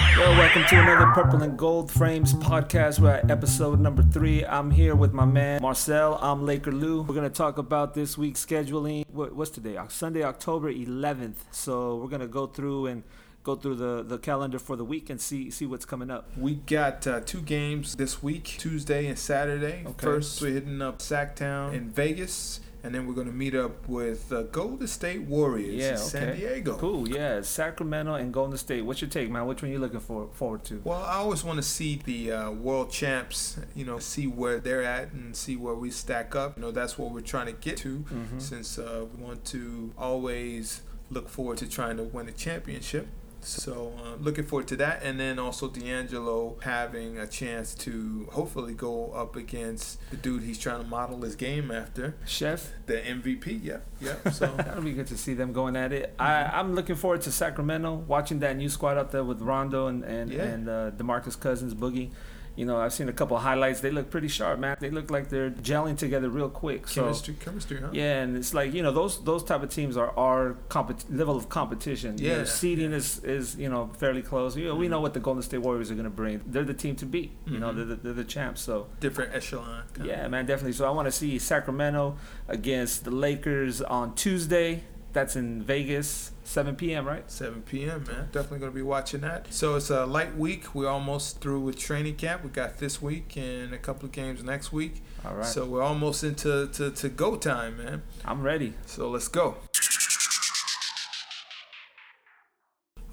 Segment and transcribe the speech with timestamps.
[0.00, 2.98] Well, welcome to another Purple and Gold Frames podcast.
[2.98, 4.44] We're at episode number three.
[4.44, 6.18] I'm here with my man Marcel.
[6.22, 7.02] I'm Laker Lou.
[7.02, 9.04] We're gonna talk about this week's scheduling.
[9.10, 9.78] What, what's today?
[9.88, 11.34] Sunday, October 11th.
[11.50, 13.02] So we're gonna go through and
[13.42, 16.26] go through the, the calendar for the week and see see what's coming up.
[16.38, 19.82] We got uh, two games this week, Tuesday and Saturday.
[19.86, 20.06] Okay.
[20.06, 24.32] First, we're hitting up Sactown in Vegas, and then we're going to meet up with
[24.32, 26.36] uh, Golden State Warriors Yeah, in San.
[26.36, 26.76] Diego.
[26.76, 27.08] Cool.
[27.08, 28.82] Yeah, Sacramento and Golden State.
[28.82, 29.46] What's your take, man?
[29.46, 30.80] Which one you looking for forward to?
[30.84, 34.82] Well, I always want to see the uh, world champs, you know, see where they're
[34.82, 36.56] at and see where we stack up.
[36.56, 38.40] You know, that's what we're trying to get to Mhm.
[38.40, 43.06] since uh, we want to always look forward to trying to win a championship.
[43.44, 45.02] So, uh, looking forward to that.
[45.02, 50.58] And then also D'Angelo having a chance to hopefully go up against the dude he's
[50.58, 52.70] trying to model his game after, Chef.
[52.86, 53.62] the MVP.
[53.64, 54.28] Yep, yep.
[54.32, 56.14] So, That'll be good to see them going at it.
[56.18, 60.04] I, I'm looking forward to Sacramento, watching that new squad out there with Rondo and
[60.04, 60.42] and, Yeah.
[60.44, 62.10] and uh, Demarcus Cousins, Boogie.
[62.54, 63.80] You know, I've seen a couple of highlights.
[63.80, 64.76] They look pretty sharp, man.
[64.78, 66.86] They look like they're gelling together real quick.
[66.86, 67.88] So chemistry, chemistry, huh?
[67.92, 71.36] yeah, and it's like you know those those type of teams are our compet- level
[71.36, 72.18] of competition.
[72.18, 72.44] You know, Yeah.
[72.44, 74.56] seeding is is you know fairly close.
[74.56, 74.90] You know, we Mhm.
[74.90, 76.42] know what the Golden State Warriors are going to bring.
[76.46, 77.32] They're the team to beat.
[77.46, 77.76] You know, Mhm.
[77.76, 78.60] they're the, they're the champs.
[78.60, 79.84] So Different echelon.
[80.04, 80.72] yeah, man, definitely.
[80.74, 82.16] So I want to see Sacramento
[82.48, 84.84] against the Lakers on Tuesday.
[85.12, 87.06] That's in Vegas, 7 p.m.
[87.06, 87.30] Right?
[87.30, 88.04] 7 p.m.
[88.08, 89.52] Man, definitely gonna be watching that.
[89.52, 90.74] So it's a light week.
[90.74, 92.42] We're almost through with training camp.
[92.42, 95.02] We got this week and a couple of games next week.
[95.24, 95.44] All right.
[95.44, 98.02] So we're almost into to, to go time, man.
[98.24, 98.74] I'm ready.
[98.86, 99.56] So let's go.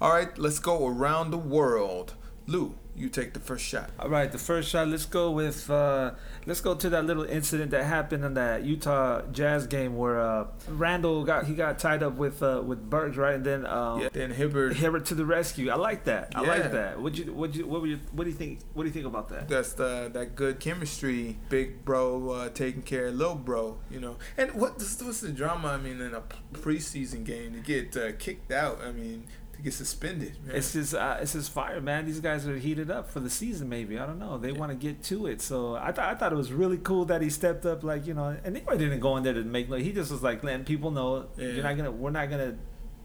[0.00, 2.14] All right, let's go around the world.
[2.46, 3.90] Lou, you take the first shot.
[3.98, 4.88] All right, the first shot.
[4.88, 5.70] Let's go with.
[5.70, 6.12] Uh,
[6.46, 10.46] let's go to that little incident that happened in that Utah Jazz game where uh,
[10.68, 13.34] Randle got he got tied up with uh, with Burks, right?
[13.34, 14.08] And then um, yeah.
[14.12, 14.74] Then Hibbert.
[14.76, 15.70] Hibbert to the rescue.
[15.70, 16.32] I like that.
[16.34, 16.48] I Yeah.
[16.48, 17.00] like that.
[17.00, 19.06] What you what you what were you what do you think what do you think
[19.06, 19.48] about that?
[19.48, 24.16] That's the that good chemistry, big bro uh, taking care of little bro, you know.
[24.36, 25.68] And what what's the drama?
[25.68, 26.22] I mean, in a
[26.52, 28.80] preseason game to get uh, kicked out.
[28.84, 29.24] I mean,
[29.60, 30.34] to get suspended.
[30.46, 30.56] Man.
[30.56, 32.06] It's just uh, it's just fire, man.
[32.06, 33.68] These guys are heated up for the season.
[33.68, 34.38] Maybe I don't know.
[34.38, 34.58] They Yeah.
[34.58, 35.40] want to get to it.
[35.40, 38.14] So I thought I thought it was really cool that he stepped up, like you
[38.14, 39.68] know, and he didn't go in there to make.
[39.70, 41.48] Like, he just was like letting people know Yeah.
[41.48, 42.56] you're not gonna, we're not gonna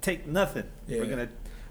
[0.01, 0.65] take nothing.
[0.87, 1.29] We're gonna,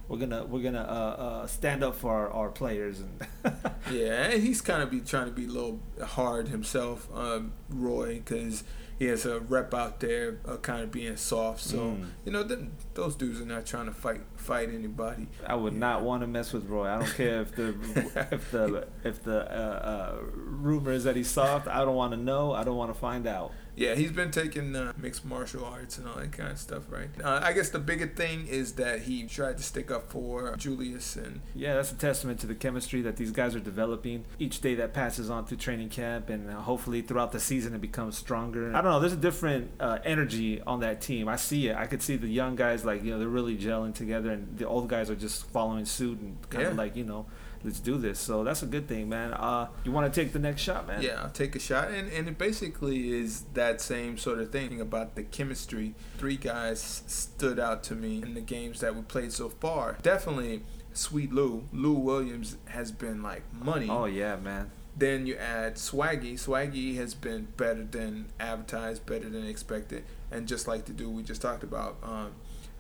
[0.09, 3.27] we're gonna, we're gonna uh, uh, stand up for our, our players and.
[3.93, 8.15] Yeah, and he's kind of be trying to be a little hard himself, um, Roy,
[8.25, 8.65] because
[8.99, 11.60] he has a rep out there, uh, kind of being soft.
[11.60, 12.06] So Mm.
[12.25, 12.60] you know, th-
[12.94, 15.27] those dudes are not trying to fight fight anybody.
[15.47, 16.87] I would not want to mess with Roy.
[16.88, 17.69] I don't care if the
[18.33, 19.88] if the if the uh,
[20.19, 21.66] uh, rumor is that he's soft.
[21.69, 22.53] I don't want to know.
[22.53, 23.53] I don't want to find out.
[23.76, 27.08] Yeah, he's been taking uh, mixed martial arts and all that kind of stuff, right?
[27.22, 31.16] Uh, I guess the bigger thing is that he tried to stick up for Julius
[31.16, 34.74] and Yeah, that's a testament to the chemistry that these guys are developing each day
[34.76, 38.70] that passes on through training camp, and uh, hopefully throughout the season it becomes stronger.
[38.74, 39.00] I don't know.
[39.00, 41.28] There's a different uh, energy on that team.
[41.28, 41.76] I see it.
[41.76, 44.66] I could see the young guys like you know they're really gelling together, and the
[44.66, 47.26] old guys are just following suit and kind of like you know,
[47.64, 48.19] let's do this.
[48.19, 49.32] So that's a good thing, man.
[49.32, 51.02] Uh, you want to take the next shot, man?
[51.02, 51.91] Yeah, I'll take a shot.
[51.91, 55.94] And, and it basically is that same sort of thing about the chemistry.
[56.19, 59.98] Three guys stood out to me in the games that we played so far.
[60.03, 61.64] Definitely Sweet Lou.
[61.72, 63.88] Lou Williams has been like money.
[63.91, 64.70] Oh yeah, man.
[64.97, 66.34] Then you add Swaggy.
[66.34, 70.04] Swaggy has been better than advertised, better than expected.
[70.30, 72.30] And just like the dude we just talked about, um,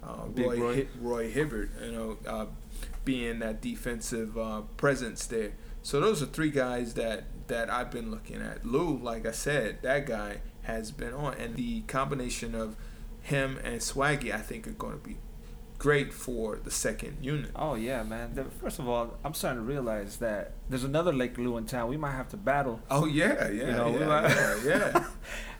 [0.02, 0.74] uh, Roy, Roy.
[0.76, 2.46] Hi- Roy Hibbert, you know, uh,
[3.04, 5.52] being that defensive uh, presence there.
[5.82, 8.64] So those are three guys that that I've been looking at.
[8.64, 12.76] Lou, like I said, that guy has been on, and the combination of
[13.20, 15.18] him and Swaggy, I think, are going to be
[15.78, 17.50] great for the second unit.
[17.54, 18.34] Oh yeah, man.
[18.34, 21.90] The- First of all, I'm starting to realize that there's another Lake Lou in town.
[21.90, 22.80] We might have to battle.
[22.90, 25.04] Oh yeah, yeah, You know, yeah, might- yeah, yeah.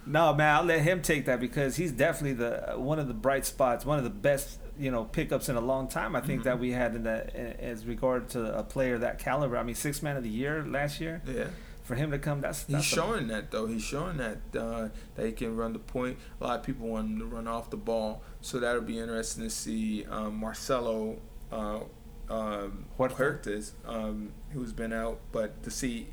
[0.06, 3.15] No, man, I'll let him take that because he's definitely the uh, one of the
[3.15, 6.16] bright spots, one of the best, you know, pickups in a long time.
[6.16, 6.44] I think Mhm.
[6.44, 9.56] that we had in that as regard to a player that caliber.
[9.56, 11.46] I mean, six man of the year last year yeah.
[11.82, 12.40] for him to come.
[12.40, 13.66] That's, He's that's a- showing that though.
[13.66, 16.19] He's showing that uh, that he can run the point.
[16.40, 19.44] A lot of people want him to run off the ball, so that'll be interesting
[19.44, 20.04] to see.
[20.06, 21.19] Um, Marcelo
[21.52, 21.81] uh,
[22.28, 23.14] um, Huerta.
[23.16, 26.08] Huertas, um, who's been out, but to see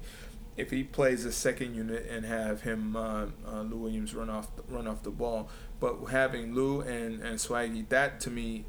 [0.57, 4.49] if he plays a second unit and have him uh, uh, Lou Williams run off
[4.67, 5.49] run off the ball,
[5.81, 8.63] but having Lou and and Swaggy, that to me.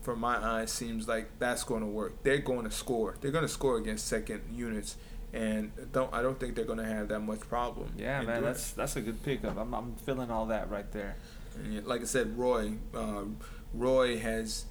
[0.00, 2.22] From my eyes, seems like that's going to work.
[2.22, 3.16] They're going to score.
[3.20, 4.96] They're going to score against second units,
[5.34, 7.92] and don't I don't think they're going to have that much problem.
[7.98, 9.58] Yeah, man, that's that's a good pickup.
[9.58, 11.16] I'm I'm feeling all that right there.
[11.56, 13.24] And like I said, Roy, uh,
[13.74, 14.64] Roy has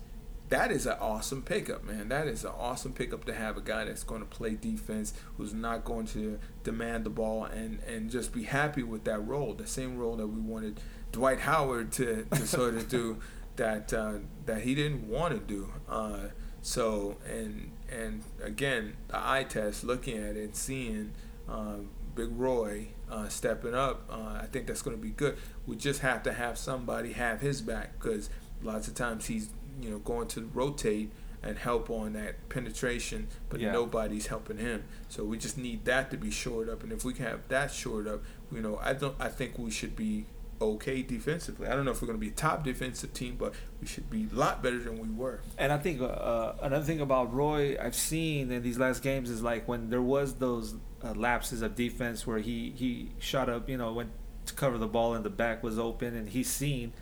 [0.49, 2.09] that is an awesome pickup, man.
[2.09, 5.53] That is an awesome pickup to have a guy that's going to play defense, who's
[5.53, 9.67] not going to demand the ball, and and just be happy with that role, the
[9.67, 10.79] same role that we wanted
[11.11, 13.19] Dwight Howard to, to sort of do,
[13.55, 14.13] that uh,
[14.45, 15.71] that he didn't want to do.
[15.89, 16.29] Uh,
[16.61, 21.11] so and and again, the eye test, looking at it, seeing
[21.49, 21.77] uh,
[22.15, 25.37] Big Roy uh, stepping up, uh, I think that's going to be good.
[25.65, 28.29] We just have to have somebody have his back because
[28.61, 29.49] lots of times he's
[29.81, 31.11] you know going to rotate
[31.43, 33.71] and help on that penetration, but yeah.
[33.71, 34.83] nobody's helping him.
[35.07, 37.71] So we just need that to be shored up, and if we can have that
[37.71, 39.15] shored up, you know, I don't.
[39.19, 40.25] I think we should be
[40.61, 41.67] okay defensively.
[41.67, 44.09] I don't know if we're going to be a top defensive team, but we should
[44.09, 45.41] be a lot better than we were.
[45.57, 49.41] And I think uh, another thing about Roy I've seen in these last games is
[49.41, 53.77] like when there was those uh, lapses of defense where he he shot up, you
[53.77, 54.11] know, went
[54.45, 56.93] to cover the ball and the back was open, and he's seen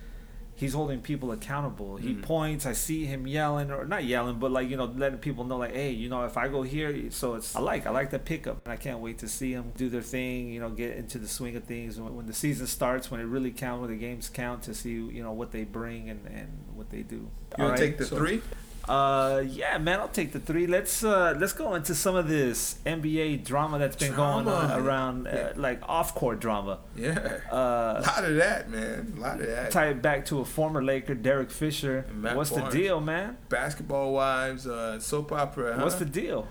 [0.56, 1.96] he's holding people accountable.
[1.96, 2.22] He mm.
[2.22, 2.66] points.
[2.66, 5.74] I see him yelling, or not yelling, but like you know, letting people know, like,
[5.74, 8.62] hey, you know, if I go here, so it's I like I like the pickup,
[8.64, 10.50] and I can't wait to see them do their thing.
[10.50, 13.24] You know, get into the swing of things when, when the season starts, when it
[13.24, 16.64] really counts, when the games count, to see you know what they bring and and
[16.74, 17.16] what they do.
[17.16, 17.76] You want right?
[17.76, 18.42] to take the so, three?
[18.88, 20.66] Uh, yeah, man, I'll take the three.
[20.66, 24.44] Let's uh, let's go into some of this NBA drama that's been drama.
[24.44, 25.52] going on around, uh, yeah.
[25.56, 26.78] like off court drama.
[26.94, 29.14] Yeah, uh, a lot of that, man.
[29.16, 29.72] A lot of that.
[29.72, 32.06] Tie it back to a former Laker, Derek Fisher.
[32.20, 32.72] What's Barnes.
[32.72, 33.38] the deal, man?
[33.48, 35.74] Basketball wives, uh, soap opera.
[35.74, 35.82] Huh?
[35.82, 36.46] What's the deal?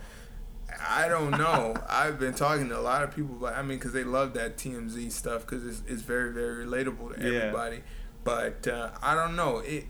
[0.87, 1.75] I don't know.
[1.89, 4.57] I've been talking to a lot of people, but I mean, because they love that
[4.57, 7.77] TMZ stuff because it's, it's very very relatable to everybody.
[7.77, 7.81] Yeah.
[8.25, 9.59] But uh, I don't know.
[9.59, 9.85] It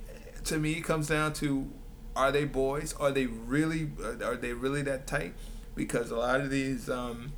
[0.46, 1.72] to me it comes down to
[2.16, 2.94] are they boys?
[2.94, 5.34] Are they really uh, are they really that tight?
[5.76, 7.34] Because a lot of these um,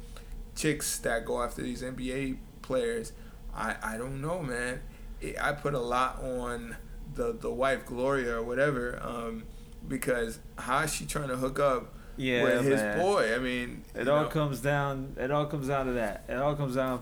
[0.55, 3.13] chicks that go after these NBA players,
[3.55, 4.81] I I don't know, man.
[5.19, 6.77] It, I put a lot on
[7.15, 9.43] the the wife Gloria or whatever, um,
[9.87, 12.99] because how is she trying to hook up yeah, with his man.
[12.99, 13.35] boy?
[13.35, 14.29] I mean, it all know.
[14.29, 15.15] comes down.
[15.17, 16.25] It all comes down to that.
[16.27, 17.01] It all comes down.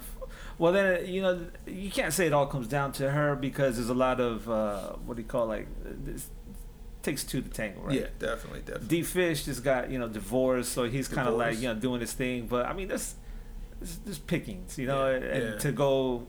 [0.58, 3.90] Well, then you know you can't say it all comes down to her because there's
[3.90, 5.68] a lot of uh, what do you call it, like
[6.06, 6.30] this,
[7.06, 8.02] takes two to tango, right?
[8.02, 8.88] Yeah, definitely, definitely.
[8.88, 12.02] D Fish just got you know divorced, so he's kind of like you know doing
[12.02, 12.48] his thing.
[12.48, 13.16] But I mean, this
[14.06, 15.58] just pickings, you know, yeah, and yeah.
[15.60, 16.28] to go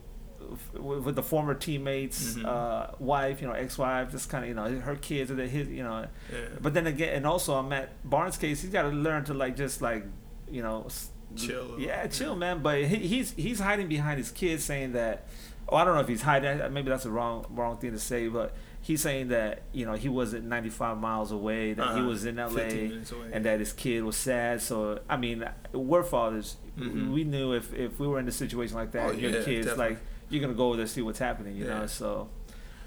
[0.74, 2.46] with the former teammates, mm-hmm.
[2.46, 5.82] uh, wife, you know, ex-wife, just kind of, you know, her kids or his, you
[5.82, 6.06] know.
[6.32, 6.38] Yeah.
[6.60, 9.56] But then again, and also I'm at Barnes' case, he's got to learn to like
[9.56, 10.04] just like,
[10.48, 10.86] you know,
[11.34, 11.80] chill.
[11.80, 12.38] Yeah, chill, yeah.
[12.38, 12.62] man.
[12.62, 15.26] But he, he's he's hiding behind his kids, saying that.
[15.68, 16.58] Oh, I don't know if he's hiding.
[16.72, 18.54] Maybe that's a wrong wrong thing to say, but
[18.86, 21.96] he's saying that you know he wasn't 95 miles away, that uh-huh.
[21.96, 23.00] he was in LA,
[23.32, 24.62] and that his kid was sad.
[24.62, 26.56] So I mean, we're fathers.
[26.78, 27.12] Mm-hmm.
[27.12, 29.66] We knew if if we were in a situation like that, oh, your yeah, kids
[29.66, 29.94] definitely.
[29.94, 31.80] like you're gonna go over there see what's happening, you yeah.
[31.80, 31.86] know.
[31.86, 32.28] So,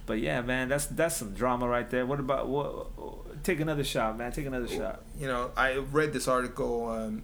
[0.06, 2.06] but yeah, man, that's that's some drama right there.
[2.06, 3.44] What about what?
[3.44, 4.32] Take another shot, man.
[4.32, 5.04] Take another shot.
[5.20, 7.24] You know, I read this article um,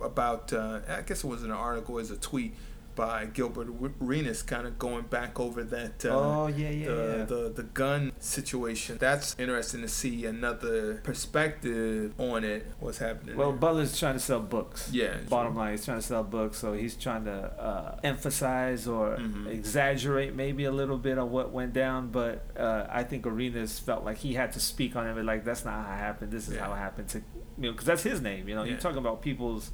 [0.00, 0.52] about.
[0.52, 2.54] Uh, I guess it was an article, it was a tweet
[2.94, 3.68] by Gilbert
[4.00, 6.04] Arenas, kind of going back over that.
[6.04, 7.24] Uh, oh yeah, yeah the, yeah.
[7.24, 8.98] The the gun situation.
[8.98, 12.66] That's interesting to see another perspective on it.
[12.80, 13.36] What's happening?
[13.36, 13.60] Well, there.
[13.60, 14.90] Butler's trying to sell books.
[14.92, 15.16] Yeah.
[15.28, 19.48] Bottom line, he's trying to sell books, so he's trying to uh, emphasize or mm-hmm.
[19.48, 22.10] exaggerate maybe a little bit on what went down.
[22.10, 25.24] But uh, I think Arenas felt like he had to speak on it.
[25.24, 26.32] Like that's not how it happened.
[26.32, 26.64] This is yeah.
[26.64, 27.18] how it happened to
[27.58, 28.48] you know because that's his name.
[28.48, 28.70] You know, yeah.
[28.72, 29.70] you're talking about people's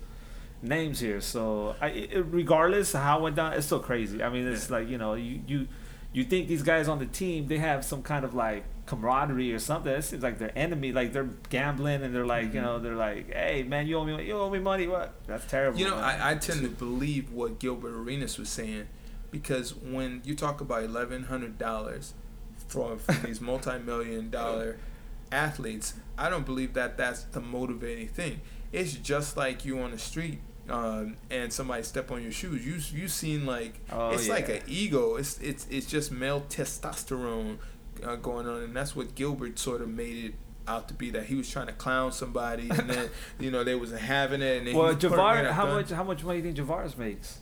[0.62, 1.21] names here.
[1.21, 4.23] So I, it, regardless how it went down, it's still crazy.
[4.23, 4.76] I mean, it's yeah.
[4.76, 5.69] like you know, you you
[6.12, 9.59] you think these guys on the team they have some kind of like camaraderie or
[9.59, 9.93] something.
[9.93, 12.57] It seems like they're enemy, like they're gambling and they're like, mm-hmm.
[12.57, 14.87] you know, they're like, hey man, you owe me, you owe me money.
[14.87, 15.14] What?
[15.26, 15.79] That's terrible.
[15.79, 18.88] You know, I, I tend to believe what Gilbert Arenas was saying
[19.31, 22.14] because when you talk about eleven hundred dollars
[22.69, 24.79] from, from these multi-million dollar
[25.31, 28.40] athletes, I don't believe that that's the motivating thing.
[28.73, 33.00] It's just like you on the street um, and somebody step on your shoes, you
[33.00, 34.35] you seen like oh, it's yeah.
[34.35, 35.17] like an ego.
[35.17, 37.59] It's it's it's just male testosterone
[38.05, 40.35] uh, going on, and that's what Gilbert sort of made it
[40.69, 43.75] out to be that he was trying to clown somebody, and then you know they
[43.75, 44.59] wasn't having it.
[44.59, 47.40] And then well, Javaris, how much how much money do you think Javaris makes?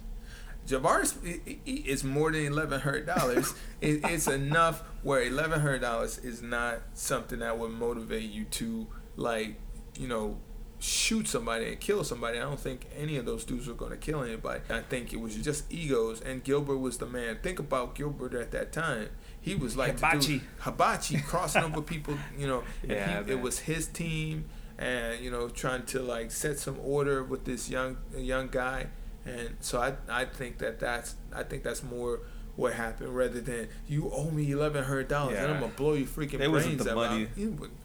[0.67, 1.17] Javaris
[1.65, 3.55] is more than eleven hundred dollars.
[3.81, 8.87] it, it's enough where eleven hundred dollars is not something that would motivate you to
[9.17, 9.57] like
[9.99, 10.39] you know
[10.81, 12.39] shoot somebody and kill somebody.
[12.39, 14.61] I don't think any of those dudes were going to kill anybody.
[14.71, 17.39] I think it was just egos, and Gilbert was the man.
[17.43, 19.09] Think about Gilbert at that time.
[19.41, 22.15] He was like hibachi, hibachi crossing over people.
[22.39, 24.47] You know, yeah, he, it was his team,
[24.79, 28.87] and you know, trying to like set some order with this young young guy.
[29.25, 32.21] And so I I think that that's I think that's more
[32.59, 36.09] what happened rather than you owe me eleven hundred dollars and I'm gonna blow your
[36.09, 36.97] freaking It brains out.
[36.97, 37.29] money.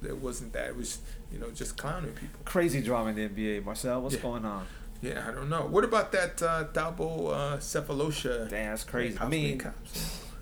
[0.03, 0.70] It wasn't that.
[0.70, 0.98] It was
[1.32, 2.39] you know just clowning people.
[2.44, 3.63] Crazy drama in the NBA.
[3.63, 4.22] Marcel, what's Yeah.
[4.22, 4.65] going on?
[5.01, 5.65] Yeah, I don't know.
[5.68, 8.50] What about that uh, Thabo uh, Sefolosha?
[8.50, 9.18] Damn, that's crazy.
[9.20, 9.62] I mean,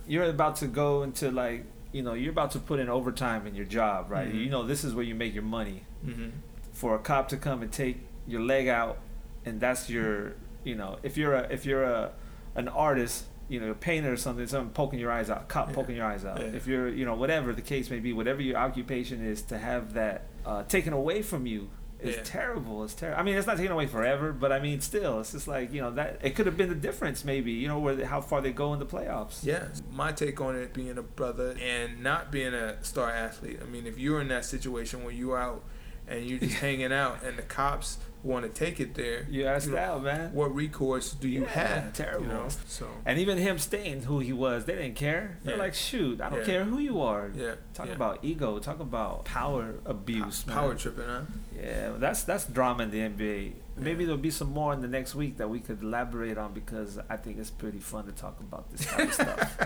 [0.08, 3.54] you're about to go into like, you know, you're about to put in overtime in
[3.56, 4.32] your job, right?
[4.32, 4.44] Mhm.
[4.46, 5.84] You know, this is where you make your money.
[6.06, 6.32] Mhm.
[6.72, 7.98] For a cop to come and take
[8.28, 8.98] your leg out,
[9.46, 12.12] and that's your, you know, if you're a if you're a
[12.56, 15.76] an artist, you know, a painter or something, someone poking your eyes out, cop Yeah.
[15.76, 16.40] poking your eyes out.
[16.40, 16.48] Yeah.
[16.48, 19.94] If you're, you know, whatever the case may be, whatever your occupation is, to have
[19.94, 22.22] that uh, taken away from you is Yeah.
[22.24, 22.84] terrible.
[22.86, 23.20] It's terrible.
[23.20, 25.82] I mean, it's not taken away forever, but I mean, still, it's just like you
[25.82, 27.52] know that it could have been the difference, maybe.
[27.52, 29.44] You know, where they, how far they go in the playoffs.
[29.44, 33.60] Yeah, my take on it being a brother and not being a star athlete.
[33.62, 35.62] I mean, if you're in that situation where you're out
[36.08, 39.68] and you're just hanging out and the cops want to take it there, You asked
[39.68, 40.34] you know, out, man.
[40.34, 41.94] what recourse do you Yeah, have?
[41.94, 42.28] terrible.
[42.28, 42.48] You know?
[42.68, 45.40] So And even him staying who he was, they didn't care.
[45.44, 45.62] They're Yeah.
[45.64, 46.46] like, shoot, I don't Yeah.
[46.46, 47.32] care who you are.
[47.36, 48.60] yeah, Talk about ego.
[48.60, 50.46] Talk about power abuse.
[50.46, 50.56] Man.
[50.56, 51.22] power tripping, huh?
[51.60, 53.54] Yeah, that's that's drama in the NBA.
[53.78, 57.00] Maybe there'll be some more in the next week that we could elaborate on because
[57.10, 59.58] I think it's pretty fun to talk about this type of stuff.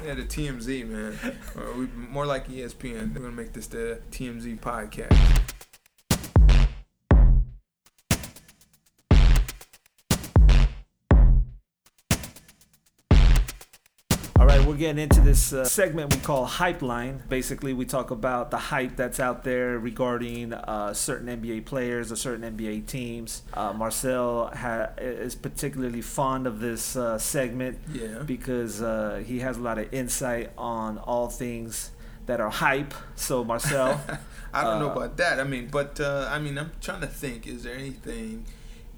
[0.04, 1.18] yeah, the TMZ man,
[1.56, 3.14] or we more like ESPN.
[3.14, 5.54] We're gonna make this the TMZ podcast.
[14.80, 17.22] Getting into this uh, segment we call Hype Line.
[17.28, 22.16] Basically, we talk about the hype that's out there regarding uh, certain NBA players or
[22.16, 23.42] certain NBA teams.
[23.52, 28.22] Uh, Marcel ha- is particularly fond of this uh, segment Yeah.
[28.24, 31.90] because uh, he has a lot of insight on all things
[32.26, 32.94] that are hype.
[33.16, 34.00] So, Marcel,
[34.54, 35.38] I don't know Uh, about that.
[35.40, 37.46] I mean, but uh, I mean, I'm trying to think.
[37.46, 38.46] Is there anything,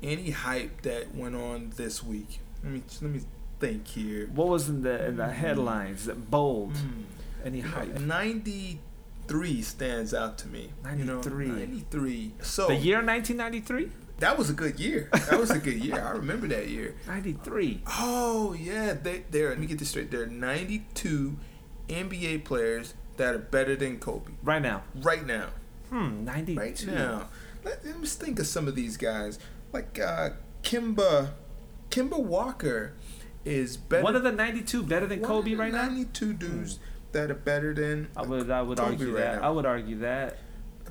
[0.03, 2.39] any hype that went on this week?
[2.63, 3.21] Let me let me
[3.63, 4.29] think here.
[4.35, 6.07] what was in the in the headlines?
[6.31, 6.75] Bold.
[6.75, 7.05] Mm.
[7.45, 7.99] Any You hype?
[8.01, 10.71] 93 stands out to me.
[10.97, 11.47] You know, 93.
[11.49, 12.33] 93.
[12.43, 13.91] So The year 1993.
[14.21, 15.09] that was a good year.
[15.31, 16.01] That was a good year.
[16.01, 16.95] I remember that year.
[17.07, 17.83] 93.
[17.89, 19.49] Oh yeah, they there.
[19.51, 20.11] Let me get this straight.
[20.11, 21.37] There are 92
[21.89, 24.83] NBA players that are better than Kobe Right now.
[25.03, 25.49] right now.
[25.91, 26.25] Hmm.
[26.25, 26.59] 92.
[26.61, 27.29] Right now.
[27.65, 29.39] Let, me think of some of these guys.
[29.73, 30.31] Like uh,
[30.63, 31.31] Kemba,
[31.91, 32.95] Kemba Walker
[33.45, 34.03] is better.
[34.05, 35.83] One of the 92 better than Kobe right now.
[35.89, 36.79] 92 dudes
[37.13, 38.09] that are better than.
[38.17, 39.41] I would I would Kobe argue right that.
[39.43, 39.49] now.
[39.49, 40.39] I would argue that.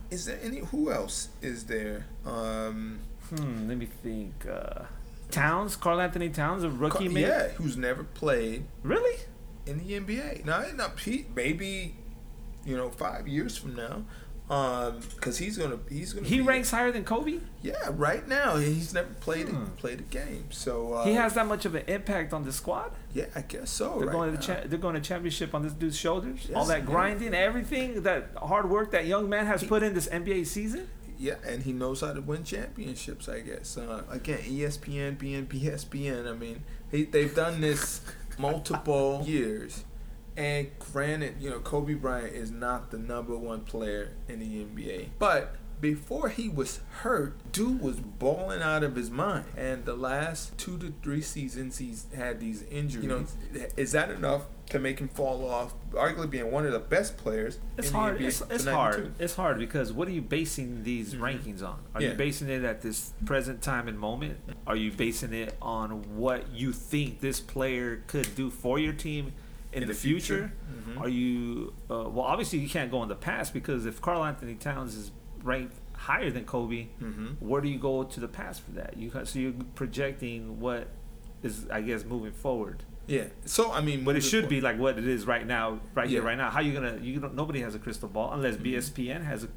[0.09, 0.59] Is there any?
[0.59, 2.05] Who else is there?
[2.25, 4.45] Um, Hmm, let me think.
[4.45, 4.83] Uh,
[5.29, 7.21] Towns, Karl Anthony Towns, a rookie Ca- maybe.
[7.21, 9.17] yeah, who's never played Really?
[9.65, 10.43] in the NBA.
[10.43, 11.95] Now, not he, maybe,
[12.65, 14.03] you know, five years from now,
[14.51, 17.39] um, because he's gonna he's gonna He be- ranks higher than Kobe.
[17.61, 19.63] Yeah, right now he's never played Hmm.
[19.63, 20.45] a, played a game.
[20.51, 22.91] So uh, he has that much of an impact on the squad.
[23.13, 23.95] Yeah, I guess so.
[23.97, 26.47] They're right going to cha- they're going to championship on this dude's shoulders.
[26.53, 26.85] All Yes, that yeah.
[26.85, 30.87] grinding, everything, that hard work that young man has He- put in this NBA season.
[31.17, 33.29] Yeah, and he knows how to win championships.
[33.29, 33.77] I guess.
[33.77, 36.27] Uh, again, ESPN, being PSPN.
[36.27, 38.01] I mean, he, they've done this
[38.39, 39.85] multiple years.
[40.37, 45.09] And granted, you know, Kobe Bryant is not the number one player in the NBA,
[45.19, 49.45] but before he was hurt, dude was balling out of his mind.
[49.57, 53.03] And the last two to three seasons, he's had these injuries.
[53.03, 53.25] You know,
[53.75, 55.73] is that enough to make him fall off?
[55.91, 57.57] Arguably being one of the best players.
[57.79, 58.19] It's in hard.
[58.19, 59.13] The NBA It's, it's hard.
[59.19, 61.19] It's hard because what are you basing these Mhm.
[61.43, 61.79] rankings on?
[61.95, 62.11] Are Yeah.
[62.11, 64.37] you basing it at this present time and moment?
[64.67, 69.33] Are you basing it on what you think this player could do for your team
[69.73, 70.51] in, the, future?
[70.71, 70.99] Mhm.
[71.01, 72.25] Are you uh, well?
[72.25, 75.11] Obviously, you can't go in the past because if Karl Anthony Towns is
[75.43, 77.35] ranked higher than Kobe, Mhm.
[77.39, 78.97] where do you go to the past for that?
[78.97, 80.87] You so you're projecting what
[81.43, 82.83] is I guess moving forward.
[83.07, 83.25] Yeah.
[83.45, 86.07] So I mean, But it should forward- be like what it is right now, right
[86.09, 86.49] here, right now.
[86.49, 86.97] How you gonna?
[87.01, 87.35] You don't.
[87.35, 88.63] Nobody has a crystal ball unless Mhm.
[88.63, 89.47] BSPN has a,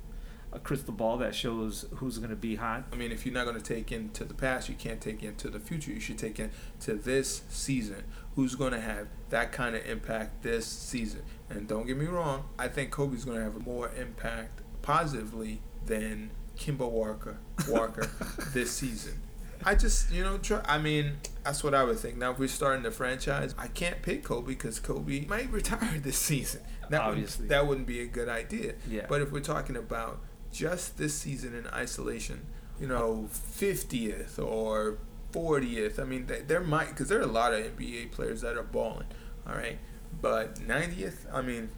[0.54, 2.84] a crystal ball that shows who's gonna be hot.
[2.92, 5.50] I mean, if you're not going to take into the past, you can't take into
[5.50, 5.90] the future.
[5.90, 8.04] You should take into this season.
[8.36, 11.22] Who's going to have that kind of impact this season?
[11.50, 16.30] And don't get me wrong, I think Kobe's going to have more impact positively than
[16.56, 18.08] Kemba Walker Walker
[18.52, 19.20] this season.
[19.64, 22.16] I just, you know, try, I mean, that's what I would think.
[22.16, 26.18] Now, if we're starting the franchise, I can't pick Kobe because Kobe might retire this
[26.18, 26.60] season.
[26.90, 27.44] That Obviously.
[27.44, 28.74] Would, that wouldn't be a good idea.
[28.88, 29.06] Yeah.
[29.08, 30.20] But if we're talking about
[30.54, 32.46] just this season in isolation,
[32.80, 34.98] you know, 50th or
[35.32, 38.56] 40th, I mean, th- there might, because there are a lot of NBA players that
[38.56, 39.08] are balling,
[39.46, 39.78] all right?
[40.22, 41.70] But 90th, I mean,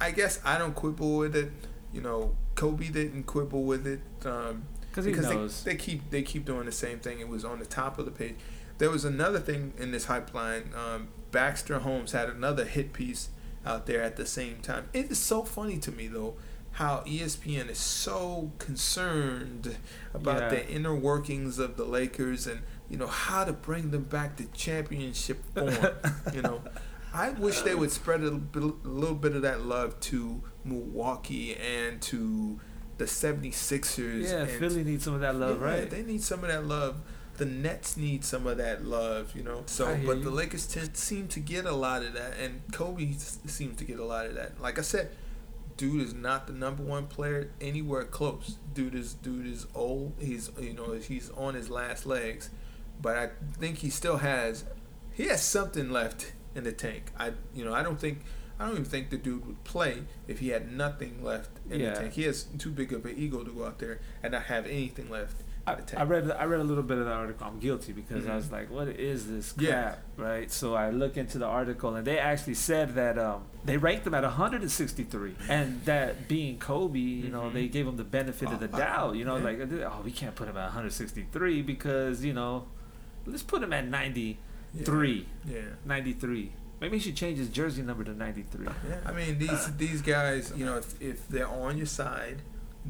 [0.00, 1.50] I guess I don't quibble with it.
[1.92, 4.00] You know, Kobe didn't quibble with it.
[4.24, 5.64] Um, because knows.
[5.64, 7.20] They, they keep they keep doing the same thing.
[7.20, 8.36] It was on the top of the page.
[8.78, 10.70] there was another thing in this pipeline.
[10.74, 13.30] Um, Baxter Holmes had another hit piece
[13.66, 14.88] out there at the same time.
[14.92, 16.34] It is so funny to me though
[16.78, 19.76] how ESPN is so concerned
[20.14, 20.48] about Yeah.
[20.50, 24.44] the inner workings of the Lakers and you know how to bring them back to
[24.46, 25.74] championship form.
[26.34, 26.62] you know,
[27.12, 30.40] I wish they would spread a little, bit, a little bit of that love to
[30.64, 32.60] Milwaukee and to
[32.96, 34.24] the 76ers.
[34.30, 35.90] Yeah, and Philly needs some of that love, yeah, right?
[35.90, 36.96] They need some of that love.
[37.38, 39.62] The Nets need some of that love, you know.
[39.66, 40.24] So, but you.
[40.24, 43.84] the Lakers tend, seem to get a lot of that, and Kobe s- seems to
[43.84, 44.60] get a lot of that.
[44.60, 45.10] Like I said,
[45.78, 48.56] dude is not the number one player anywhere close.
[48.74, 50.12] Dude is dude is old.
[50.18, 52.50] He's you know he's on his last legs,
[53.00, 54.64] but I think he still has
[55.14, 57.04] he has something left in the tank.
[57.18, 58.18] I you know I don't think
[58.60, 61.90] I don't even think the dude would play if he had nothing left in Yeah.
[61.94, 62.12] the tank.
[62.14, 65.08] He has too big of an ego to go out there and not have anything
[65.08, 66.00] left I, in the tank.
[66.00, 67.46] I read I read a little bit of the article.
[67.46, 68.34] I'm guilty because I Mhm.
[68.36, 69.94] was like, "What is this crap?" Yeah.
[70.16, 70.50] Right.
[70.50, 74.14] So I look into the article, and they actually said that um, they ranked him
[74.14, 77.52] at 163, and that being Kobe, you know, Mhm.
[77.52, 79.16] they gave him the benefit of the Oh, doubt.
[79.16, 79.44] You know, yeah.
[79.44, 82.66] like, oh, we can't put him at 163 because you know,
[83.26, 85.26] let's put him at 93.
[85.46, 85.60] Yeah.
[85.84, 86.52] 93.
[86.80, 88.66] Maybe he should change his jersey number to 93.
[88.88, 92.42] Yeah, I mean these these guys, you know, if, if they're on your side,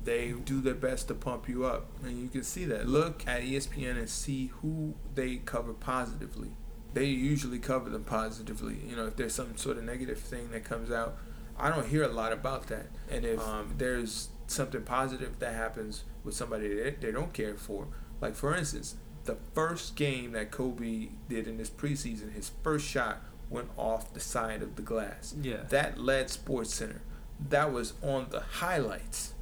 [0.05, 2.87] they do their best to pump you up, and you can see that.
[2.89, 6.51] Look at ESPN and see who they cover positively.
[6.95, 8.79] They usually cover them positively.
[8.89, 11.19] You know, if there's some sort of negative thing that comes out,
[11.59, 12.87] I don't hear a lot about that.
[13.11, 17.89] And if um, there's something positive that happens with somebody that they don't care for,
[18.21, 23.23] like for instance, the first game that Kobe did in this preseason, his first shot
[23.51, 25.35] went off the side of the glass.
[25.41, 25.65] Yeah.
[25.69, 27.03] That led Sports Center.
[27.49, 29.35] That was on the highlights.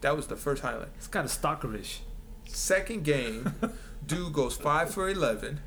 [0.00, 0.88] That was the first highlight.
[0.96, 1.98] It's kind of stalkerish.
[2.46, 3.54] Second game,
[4.06, 5.60] dude goes five for eleven.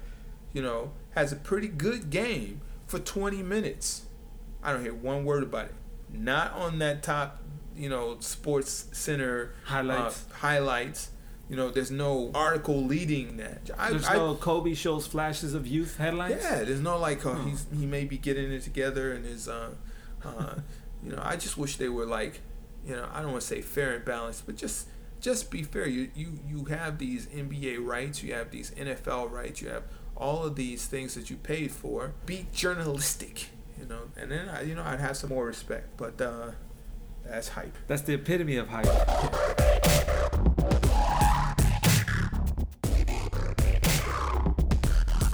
[0.53, 4.03] You know, has a pretty good game for twenty minutes.
[4.63, 5.73] I don't hear one word about it.
[6.13, 7.41] Not on that top,
[7.75, 10.25] you know, Sports Center Highlights.
[10.29, 11.09] uh, highlights.
[11.49, 13.69] You know, there's no article leading that.
[13.77, 16.41] I, There's I, no Kobe shows flashes of youth headlines.
[16.41, 17.49] yeah, there's no like oh, Hmm.
[17.49, 19.71] he's he may be getting it together and his uh,
[20.23, 20.55] uh,
[21.03, 22.39] you know I just wish they were like
[22.87, 24.87] you know I don't want to say fair and balanced, but just
[25.19, 25.87] just be fair.
[25.87, 29.83] You you you have these NBA rights, you have these NFL rights, you have
[30.15, 32.13] all of these things that you paid for.
[32.25, 35.97] Be journalistic, you know, and then I, you know I'd have some more respect.
[35.97, 36.51] But uh,
[37.25, 37.77] that's hype.
[37.87, 39.50] That's the epitome of hype.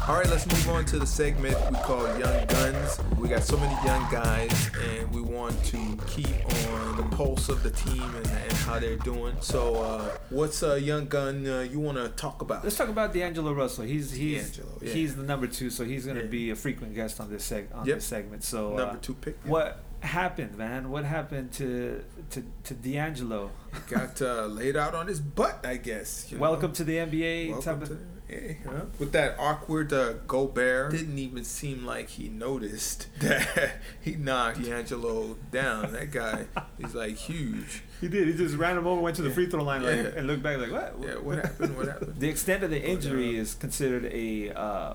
[0.07, 2.97] All right, let's move on to the segment we call Young Guns.
[3.19, 6.29] We got so many young guys, and we want to keep
[6.69, 9.35] on the pulse of the team and, and how they're doing.
[9.41, 12.63] So, uh, what's a young gun uh, you want to talk about?
[12.63, 13.83] Let's talk about D'Angelo Russell.
[13.83, 14.93] He's he's D'Angelo, yeah.
[14.93, 16.27] he's the number two, so he's gonna Yeah.
[16.27, 17.95] be a frequent guest on this seg on Yep.
[17.97, 18.45] this segment.
[18.45, 19.37] So uh, Number two pick.
[19.43, 20.89] what happened, man?
[20.89, 23.51] What happened to to to D'Angelo?
[23.89, 26.27] got uh, laid out on his butt, I guess.
[26.31, 26.43] you know.
[26.43, 27.49] Welcome to the NBA.
[27.51, 28.53] Welcome type to of- yeah.
[28.99, 35.35] With that awkward uh, Gobert, didn't even seem like he noticed that he knocked D'Angelo
[35.51, 35.93] down.
[35.93, 36.45] That guy
[36.79, 37.83] is like huge.
[38.01, 38.27] He did.
[38.27, 39.35] He just ran him over, went to the Yeah.
[39.35, 40.95] free throw line, like, and looked back like, what?
[41.01, 41.77] Yeah, what happened?
[41.77, 42.15] What happened?
[42.19, 44.93] The extent of the injury uh, is considered a uh,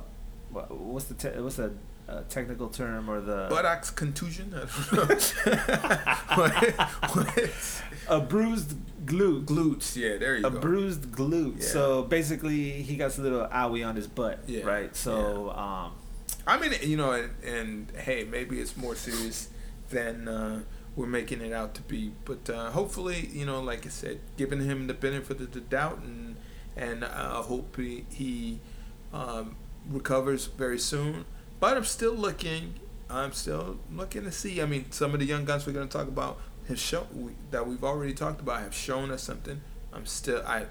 [0.51, 1.73] what's the te- what's the
[2.09, 4.53] uh, technical term or the buttocks contusion.
[4.55, 5.09] I don't
[5.47, 5.57] know.
[6.35, 6.73] what,
[7.15, 7.51] what?
[8.09, 8.75] a bruised
[9.13, 9.45] glute.
[9.45, 9.97] Glutes.
[9.97, 10.57] Yeah, there you a go.
[10.57, 11.61] A bruised glute.
[11.61, 11.67] Yeah.
[11.67, 14.41] So basically, he got a little owie on his butt.
[14.47, 14.95] Yeah, Right.
[14.97, 15.93] So um,
[16.47, 19.49] I mean, you know, and, and hey, maybe it's more serious
[19.91, 20.63] than uh,
[20.97, 22.13] we're making it out to be.
[22.25, 25.99] But uh, hopefully, you know, like I said, giving him the benefit of the doubt,
[25.99, 26.37] and
[26.77, 28.61] and uh, hope he, he
[29.13, 29.57] um,
[29.89, 31.25] recovers very soon.
[31.61, 32.75] But I'm still looking.
[33.09, 34.61] I'm still looking to see.
[34.61, 37.67] I mean, some of the young guns we're going to talk about have shown that
[37.67, 39.61] we've already talked about have shown us something.
[39.93, 40.43] I'm still.
[40.47, 40.67] I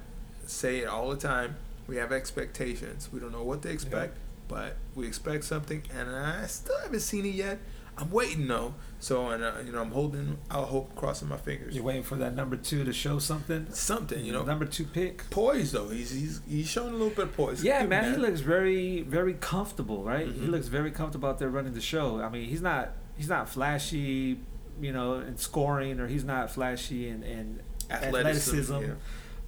[0.46, 1.56] say it all the time.
[1.88, 3.10] We have expectations.
[3.12, 7.26] We don't know what to expect, but we expect something, and I still haven't seen
[7.26, 7.60] it yet.
[7.98, 8.74] I'm waiting though.
[9.00, 11.76] So, and uh, you know, I'm holding out hope, crossing my fingers.
[11.76, 13.68] you're waiting for that number two to show something.
[13.74, 14.44] Something, you know.
[14.44, 15.30] number two pick.
[15.30, 15.90] Poise though.
[15.90, 17.64] He's he's he's showing a little bit of poise.
[17.64, 20.26] Yeah, Give man, he looks very, very comfortable, right?
[20.26, 20.50] He Mhm.
[20.52, 22.22] looks very comfortable out there running the show.
[22.22, 24.40] I mean, he's not, he's not flashy,
[24.82, 28.74] you know, in scoring, or he's not flashy in, in athleticism.
[28.82, 28.88] yeah.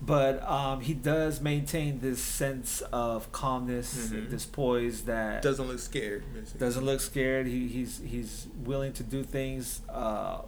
[0.01, 4.29] but um, he does maintain this sense of calmness, Mhm.
[4.29, 6.23] this poise that Doesn't look scared.
[6.57, 7.47] doesn't look scared.
[7.47, 10.41] He, he's he's willing to do things uh,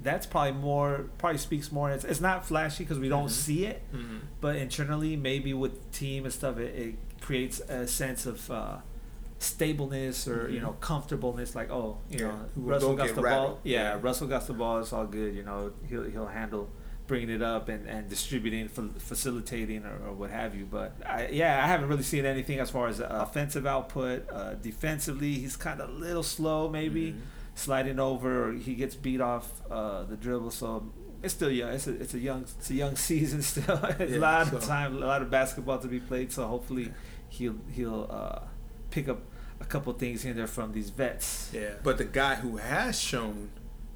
[0.00, 1.90] that's probably more probably speaks more.
[1.90, 3.30] It's, it's not flashy because we don't Mhm.
[3.30, 4.18] see it, Mm-hmm.
[4.40, 8.76] but internally maybe with team and stuff, it, it creates a sense of uh,
[9.38, 10.62] stableness or you Mhm.
[10.62, 11.54] know comfortableness.
[11.54, 13.58] Like oh, you Yeah, know Russell got the ball.
[13.64, 13.98] Yeah, Yeah.
[14.00, 14.80] Russell got the ball.
[14.80, 15.34] It's all good.
[15.34, 16.68] You know he'll he'll handle
[17.06, 20.66] bringing it up and, and distributing, fa- facilitating, or, or what have you.
[20.66, 24.28] But I, yeah, I haven't really seen anything as far as uh, offensive output.
[24.30, 27.20] Uh, defensively, he's kind of a little slow, maybe Mhm.
[27.54, 30.50] sliding over, or he gets beat off uh, the dribble.
[30.50, 31.70] So it's still young.
[31.72, 33.76] It's a it's a young it's a young season still.
[33.76, 36.30] A Yeah, lot of time, a lot of basketball to be played.
[36.32, 36.92] So hopefully
[37.30, 38.40] he'll he'll uh,
[38.98, 39.20] pick up
[39.60, 41.50] a couple things in there from these vets.
[41.52, 43.50] Yeah, but the guy who has shown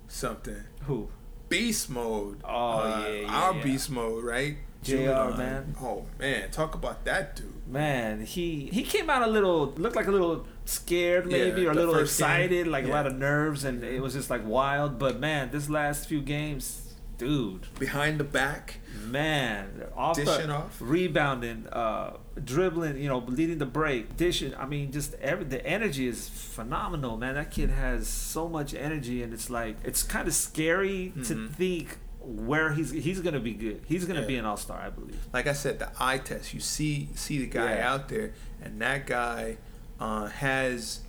[0.09, 1.09] something, Who?
[1.49, 2.41] beast mode.
[2.45, 3.63] Oh, uh, yeah, yeah, our yeah.
[3.63, 4.57] beast mode, right?
[4.83, 5.37] JR, Julian.
[5.39, 5.77] man.
[5.81, 7.69] Oh man, talk about that dude.
[7.69, 11.71] Man, he he came out a little looked like a little scared Yeah, maybe or
[11.71, 12.29] a little first game.
[12.29, 14.99] excited, like a lot of nerves, and it was just like wild.
[14.99, 16.92] But man, this last few games,
[17.27, 20.77] dude, Behind the back, man, off dishing the, off.
[20.81, 24.55] rebounding, uh, dribbling, you know, leading the break, dishing.
[24.57, 27.35] I mean, just every the energy is phenomenal, man.
[27.35, 31.51] That kid has so much energy, and it's like it's kind of scary to Mhm.
[31.51, 33.83] think where he's he's gonna be good.
[33.87, 34.27] He's gonna Yeah.
[34.27, 35.19] be an all star, I believe.
[35.33, 36.53] Like I said, the eye test.
[36.55, 37.93] You see, see the guy Yeah.
[37.93, 38.33] out there,
[38.63, 39.59] and that guy
[40.01, 41.01] uh, has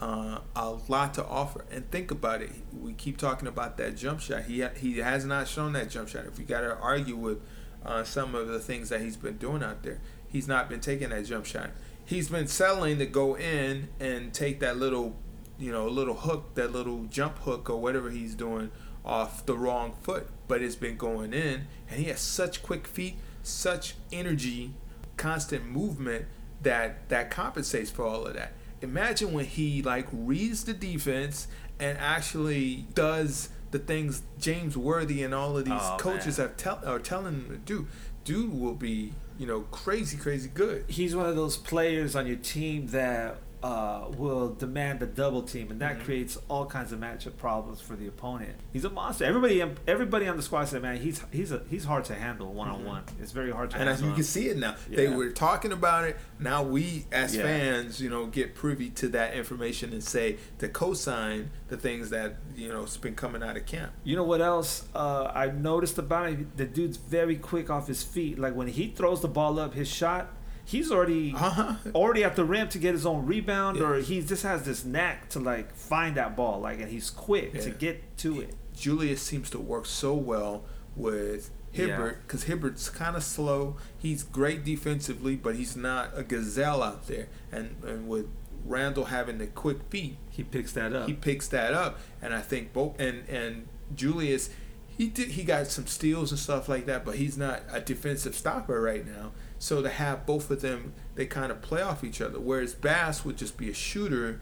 [0.00, 1.64] uh, a lot to offer.
[1.70, 2.50] And think about it.
[2.72, 4.44] We keep talking about that jump shot.
[4.44, 6.26] He ha- he has not shown that jump shot.
[6.26, 7.40] If we got to argue with
[7.84, 11.10] uh, some of the things that he's been doing out there, he's not been taking
[11.10, 11.70] that jump shot.
[12.04, 15.16] He's been settling to go in and take that little,
[15.58, 18.70] you know, little hook, that little jump hook or whatever he's doing
[19.04, 20.28] off the wrong foot.
[20.46, 24.72] But it's been going in, and he has such quick feet, such energy,
[25.16, 26.26] constant movement
[26.62, 28.52] that that compensates for all of that.
[28.80, 31.48] Imagine when he like reads the defense
[31.80, 36.48] and actually does the things James Worthy and all of these Oh, coaches man.
[36.48, 37.86] have tell are telling him to do.
[38.24, 40.84] Dude will be, you know, crazy, crazy good.
[40.88, 45.70] he's one of those players on your team that uh, will demand a double team,
[45.70, 46.04] and that Mhm.
[46.04, 48.54] creates all kinds of matchup problems for the opponent.
[48.72, 49.24] He's a monster.
[49.24, 52.68] Everybody, everybody on the squad said, "Man, he's he's a, he's hard to handle one
[52.68, 53.02] on one.
[53.20, 53.80] It's very hard to Mm-hmm.
[53.82, 56.16] And as handle." you can see it now, they were talking about it.
[56.38, 57.42] Now we, as Yeah.
[57.42, 62.36] fans, you know, get privy to that information and say to co-sign the things that
[62.56, 63.90] you know has been coming out of camp.
[64.04, 66.52] You know what else uh, I noticed about him?
[66.56, 68.38] The dude's very quick off his feet.
[68.38, 70.28] Like when he throws the ball up, his shot,
[70.68, 71.74] he's already Uh-huh.
[71.94, 73.84] already at the rim to get his own rebound, Yeah.
[73.86, 77.58] or he just has this knack to like find that ball, like, and he's quick
[77.62, 78.54] to get to it.
[78.76, 83.76] Julius seems to work so well with Hibbert because Hibbert's kind of slow.
[83.96, 87.28] He's great defensively, but he's not a gazelle out there.
[87.52, 88.26] And and with
[88.64, 91.08] Randle having the quick feet, He picks that up.
[91.08, 91.98] he picks that up.
[92.22, 94.50] And I think both and and Julius,
[94.98, 98.34] he did he got some steals and stuff like that, but he's not a defensive
[98.34, 99.30] stopper right now.
[99.60, 102.38] So to have both of them, they kind of play off each other.
[102.40, 104.40] Whereas Bass would just be a shooter,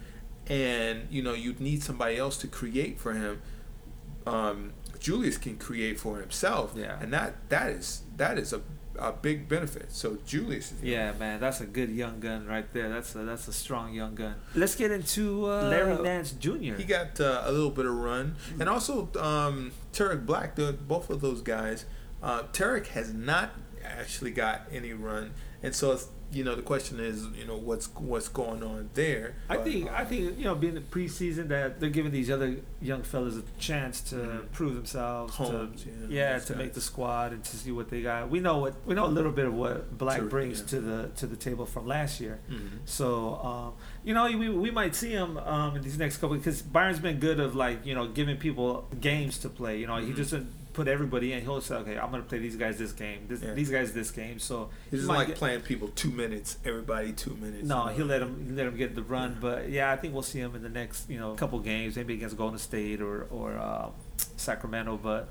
[0.49, 3.43] and you know you'd need somebody else to create for him.
[4.27, 6.99] Um, Julius can create for himself, Yeah.
[7.01, 8.63] and that that is that is a,
[8.99, 9.93] a big benefit.
[9.93, 12.89] So Julius, is Yeah, man, that's a good young gun right there.
[12.89, 14.37] That's a that's a strong young gun.
[14.55, 16.75] Let's get into uh, Larry Nance Jr.
[16.75, 20.57] He got uh, a little bit of run, and also um, Tarik Black.
[20.57, 21.85] The, both of those guys.
[22.23, 23.51] Uh, Tarik has not
[23.85, 25.33] actually got any run,
[25.63, 29.35] and so it's, you know the question is, you know what's what's going on there.
[29.49, 32.31] I But, think uh, I think you know being the preseason that they're giving these
[32.31, 34.53] other young fellas a chance to Mhm.
[34.53, 35.35] prove themselves.
[35.35, 38.29] Holmes, to, yeah, yeah, to make the squad and to see what they got.
[38.31, 40.67] We know what we know a little bit of what Black brings yeah.
[40.67, 42.39] to the to the table from last year.
[42.51, 42.81] mhm.
[42.85, 43.73] So um,
[44.05, 47.19] you know we, we might see him um, in these next couple because Byron's been
[47.19, 49.79] good of like you know giving people games to play.
[49.79, 50.17] You know he Mhm.
[50.17, 51.41] doesn't put everybody in.
[51.43, 53.55] He'll say okay I'm gonna play these guys this game, this, Yeah.
[53.55, 54.39] these guys this game.
[54.39, 57.67] So He's he like get- playing people two minutes, everybody two minutes.
[57.67, 60.23] no, he'll let him he'll let him get the run, but yeah, I think we'll
[60.35, 63.49] see him in the next you know couple games, maybe against Golden State or or
[63.59, 63.89] uh,
[64.37, 64.99] Sacramento.
[65.03, 65.29] But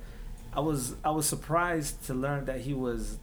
[0.54, 3.18] I was I was surprised to learn that he was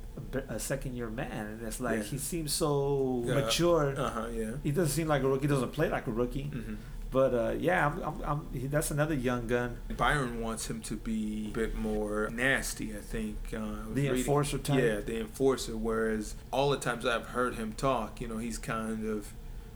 [0.48, 2.04] a second year man, and it's like Yeah.
[2.04, 3.34] he seems so Yeah.
[3.34, 3.94] mature.
[3.96, 4.26] Uh huh.
[4.32, 4.50] Yeah.
[4.62, 5.42] He doesn't seem like a rookie.
[5.42, 6.44] He Doesn't play like a rookie.
[6.44, 6.74] hmm
[7.12, 9.76] But uh, yeah, I'm, I'm, I'm, he, that's another young gun.
[9.96, 12.92] Byron wants him to be a bit more nasty.
[12.96, 13.60] I think uh,
[13.92, 14.82] The reading- enforcer type?
[14.82, 15.76] Yeah, the enforcer.
[15.76, 19.34] Whereas all the times I've heard him talk, you know, he's kind of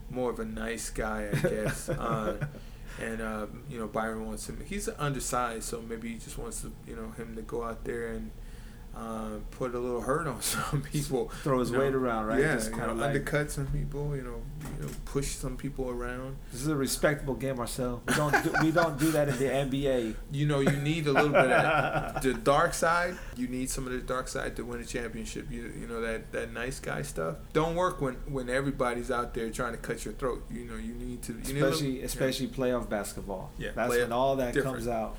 [0.09, 1.89] more of a nice guy, I guess.
[1.89, 2.43] uh,
[2.99, 4.59] and uh, you know, Byron wants him.
[4.65, 8.07] He's undersized, so maybe he just wants to, you know, him to go out there
[8.07, 8.31] and
[8.95, 11.29] uh, put a little hurt on some people.
[11.43, 11.83] Throw his you know.
[11.83, 12.39] weight around, right?
[12.39, 14.15] Yeah, Just you know, like- undercut some people.
[14.15, 14.41] You know,
[14.79, 16.35] you know, push some people around.
[16.51, 18.01] This is a respectable game, Marcel.
[18.07, 20.15] We don't do, we don't do that in the NBA.
[20.31, 23.15] You know, you need a little bit of the dark side.
[23.35, 25.51] You need some of the dark side to win a championship.
[25.51, 29.49] You you know that that nice guy stuff don't work when when everybody's out there
[29.51, 30.43] trying to cut your throat.
[30.51, 31.33] You know, you need to.
[31.33, 33.51] You need little- especially yeah, especially playoff basketball.
[33.59, 34.77] Yeah, that's when all that different.
[34.77, 35.17] comes out.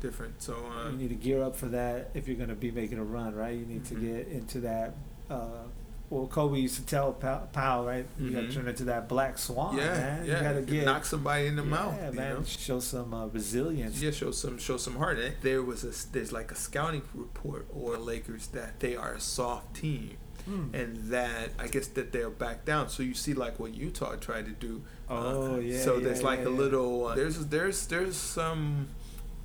[0.00, 0.42] Different.
[0.42, 2.98] So uh, you need to gear up for that if you're going to be making
[2.98, 3.56] a run, right?
[3.56, 3.88] You need Mhm.
[3.88, 4.94] to get into that.
[5.28, 5.64] Uh,
[6.08, 8.04] well, Kobe used to tell Pow- Powell, right?
[8.18, 8.48] You got Mhm.
[8.48, 10.26] to turn into that black swan, yeah, man.
[10.26, 11.94] yeah, You got to get knock somebody in the yeah, mouth.
[12.04, 12.34] you man.
[12.34, 12.42] know?
[12.44, 14.02] Show some uh, resilience.
[14.02, 15.18] Yeah, show some show some heart.
[15.20, 19.20] Eh, There was a there's like a scouting report or Lakers that they are a
[19.20, 20.74] soft team Hmm.
[20.74, 22.88] and that I guess that they'll back down.
[22.88, 24.82] So you see like what Utah tried to do.
[25.08, 28.88] Oh, Uh, yeah, So yeah, there's like yeah, a little uh, there's there's there's some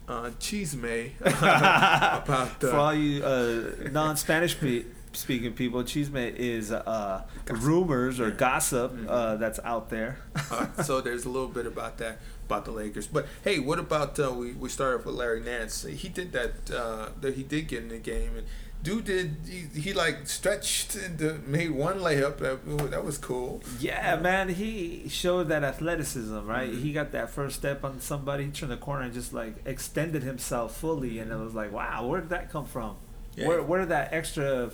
[0.08, 7.24] uh, chisme about For uh, all you uh, non-Spanish pe- speaking people, chisme is uh,
[7.50, 9.08] rumors or gossip Mhm.
[9.10, 10.20] uh, that's out there.
[10.52, 13.08] uh, so there's a little bit about that about the Lakers.
[13.08, 15.84] But hey, what about uh, we we started with Larry Nance?
[15.84, 16.52] He did that.
[16.70, 18.46] Uh, that he did get in the game and.
[18.86, 22.58] Dude did he, he like stretched and made one layup that
[22.92, 23.62] that was cool.
[23.80, 26.72] Yeah, man, he showed that athleticism, right?
[26.72, 26.82] Mhm.
[26.84, 30.22] He got that first step on somebody, he turned the corner and just like extended
[30.24, 32.92] himself fully, and it was like, wow, where did that come from?
[33.36, 33.48] Yeah.
[33.48, 34.70] Where where did that extra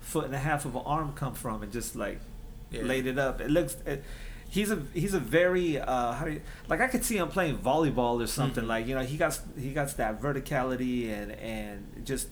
[0.00, 1.62] foot and a half of an arm come from?
[1.62, 2.20] And just like
[2.70, 2.82] Yeah.
[2.82, 3.40] laid it up.
[3.40, 3.76] It looks.
[3.86, 4.04] It,
[4.56, 7.56] he's a he's a very uh, how do you, like I could see him playing
[7.58, 8.74] volleyball or something Mhm.
[8.74, 11.78] like you know he got he got that verticality and and
[12.10, 12.28] just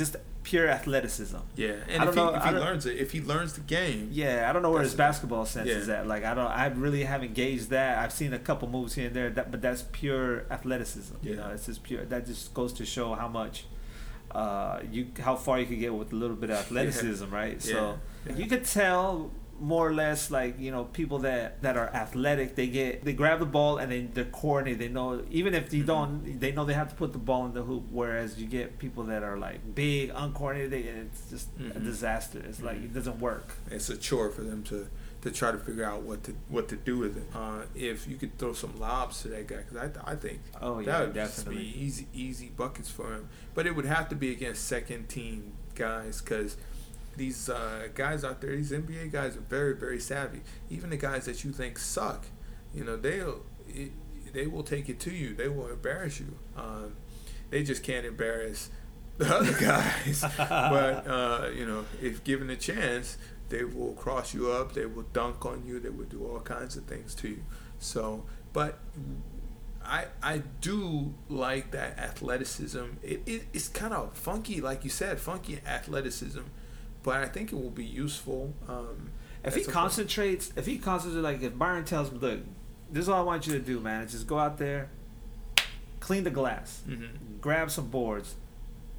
[0.00, 1.36] just pure athleticism.
[1.56, 4.46] Yeah, and if know- he, if he learns it, if he learns the game, Yeah,
[4.48, 5.74] I don't know where his basketball sense yeah.
[5.76, 6.06] is at.
[6.06, 7.98] Like I don't, I really haven't gauged that.
[7.98, 11.14] I've seen a couple moves here and there, that, but that's pure athleticism.
[11.22, 12.04] You know, it's just pure.
[12.04, 13.66] That just goes to show how much,
[14.32, 17.60] uh, you how far you could get with a little bit of athleticism, right?
[17.62, 18.34] So Yeah.
[18.36, 22.66] you could tell more or less like you know people that that are athletic they
[22.66, 25.86] get they grab the ball and then they're coordinated they know even if you Mhm.
[25.86, 28.78] don't they know they have to put the ball in the hoop whereas you get
[28.78, 31.84] people that are like big uncoordinated they, it's just a Mhm.
[31.84, 32.84] disaster it's like Mhm.
[32.86, 34.88] it doesn't work it's a chore for them to
[35.20, 37.22] to try to figure out what to what to do with it.
[37.32, 40.78] Uh, if you could throw some lobs to that guy, because I, I think Oh
[40.78, 41.62] that yeah, would just definitely.
[41.62, 43.28] be easy easy buckets for him.
[43.54, 46.56] But it would have to be against second team guys, because
[47.16, 50.40] these uh, guys out there, these NBA guys are very very savvy.
[50.70, 52.26] Even the guys that you think suck,
[52.74, 53.92] you know, they'll it,
[54.32, 55.34] they will take it to you.
[55.34, 56.38] They will embarrass you.
[56.56, 56.96] Um,
[57.50, 58.70] they just can't embarrass
[59.18, 60.24] the other guys.
[60.38, 64.72] but uh, you know, if given a chance, they will cross you up.
[64.72, 65.78] They will dunk on you.
[65.78, 67.42] They will do all kinds of things to you.
[67.78, 68.78] So, but
[69.84, 72.84] I I do like that athleticism.
[73.02, 76.40] It, it it's kind of funky, like you said, funky athleticism.
[77.02, 78.54] But I think it will be useful.
[78.68, 79.10] Um,
[79.44, 79.82] If he some point.
[79.82, 82.40] concentrates, if he concentrates, like if Byron tells me, look,
[82.90, 84.04] this is all I want you to do, man.
[84.04, 84.88] Is Just go out there,
[86.00, 87.40] clean the glass, Mhm.
[87.40, 88.34] grab some boards.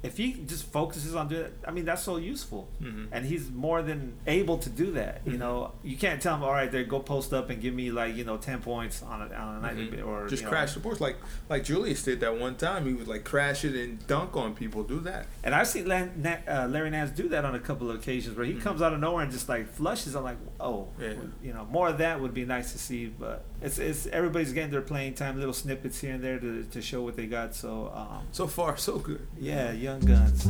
[0.04, 2.68] If he just focuses on doing it, I mean, that's so useful.
[2.82, 3.08] Mhm.
[3.10, 5.22] And he's more than able to do that.
[5.24, 5.38] You Mhm.
[5.38, 8.14] know, you can't tell him, all right, there, go post up and give me like
[8.14, 10.06] you know ten points on a, on a nightly Mhm.
[10.06, 10.50] or just you know.
[10.52, 11.16] crash the boards like
[11.48, 12.86] like Julius did that one time.
[12.86, 14.82] He would like crash it and dunk on people.
[14.84, 15.26] Do that.
[15.42, 18.36] And I've seen Lan- Na- uh, Larry Nance do that on a couple of occasions
[18.36, 18.60] where he Mhm.
[18.60, 20.14] comes out of nowhere and just like flushes.
[20.14, 21.14] I'm like, oh, Yeah.
[21.42, 23.06] you know, more of that would be nice to see.
[23.06, 26.82] But it's it's everybody's getting their playing time, little snippets here and there to, to
[26.82, 27.54] show what they got.
[27.54, 29.26] So um, So far, so good.
[29.38, 30.46] Yeah, yeah, guns.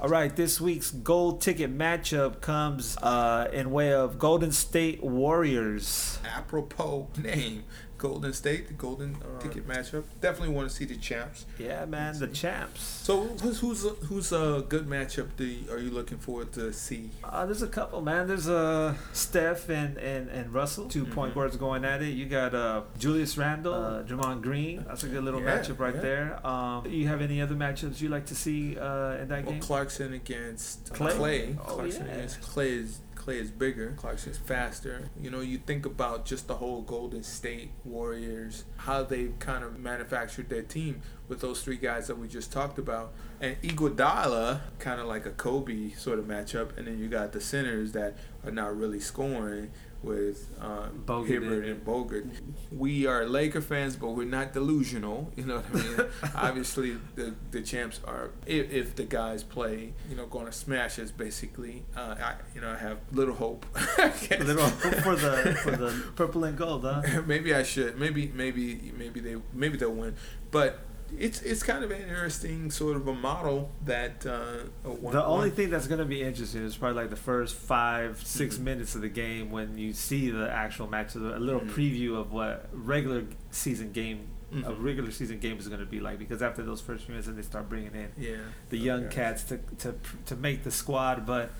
[0.00, 6.18] All right, this week's gold ticket matchup comes uh, in way of Golden State Warriors.
[6.24, 7.64] apropos name.
[8.00, 10.04] Golden State, the Golden uh, Ticket matchup.
[10.22, 11.44] Definitely want to see the champs.
[11.58, 12.80] Yeah, man, the champs.
[12.82, 15.28] So who's who's a, who's a good matchup?
[15.36, 17.10] Do you, are you looking forward to see?
[17.22, 18.26] Uh, there's a couple, man.
[18.26, 21.34] There's uh, Steph and, and, and Russell, 2 point Mhm.
[21.34, 22.14] guards going at it.
[22.14, 24.82] You got uh, Julius Randle, uh, Draymond Green.
[24.88, 26.00] That's a good little Yeah, matchup right yeah.
[26.00, 26.46] there.
[26.46, 29.60] Um, you have any other matchups you like to see uh, in that Well, game?
[29.60, 31.12] Clarkson against Clay?
[31.12, 31.56] Clay.
[31.60, 32.12] Oh, Clarkson yeah.
[32.14, 33.94] against Clay is Clay is bigger.
[33.96, 35.08] Clarkson is faster.
[35.22, 39.78] You know, you think about just the whole Golden State Warriors, how they've kind of
[39.78, 43.12] manufactured their team with those three guys that we just talked about.
[43.40, 47.40] And Iguodala, kind of like a Kobe sort of matchup, and then you got the
[47.40, 49.70] centers that are not really scoring
[50.02, 52.26] with um, Bogut Hibbert and- and Bogart.
[52.72, 55.32] We are Laker fans, but we're not delusional.
[55.36, 56.10] You know what I mean?
[56.34, 60.98] Obviously, the the champs are if, if the guys play, you know, going to smash
[60.98, 61.10] us.
[61.10, 63.66] Basically, uh, I you know I have little hope.
[64.30, 67.22] Little for the for the purple and gold, huh?
[67.26, 67.98] maybe I should.
[67.98, 70.14] Maybe maybe maybe they maybe they'll win,
[70.50, 70.78] but.
[71.18, 75.48] It's, it's kind of an interesting sort of a model that uh, one, The only
[75.48, 78.60] one- thing that's gonna be interesting is probably like the first five, 6 Mhm.
[78.60, 81.70] minutes of the game when you see the actual match, a little Mhm.
[81.70, 84.82] preview of what regular season game, a Mhm.
[84.82, 86.18] regular season game is gonna be like.
[86.18, 88.36] Because after those first few minutes, then they start bringing in yeah
[88.70, 89.14] the young Okay.
[89.16, 89.94] cats to to
[90.26, 91.26] to make the squad.
[91.26, 91.50] But